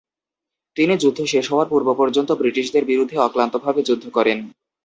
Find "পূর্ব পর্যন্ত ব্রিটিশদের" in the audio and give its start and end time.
1.69-2.83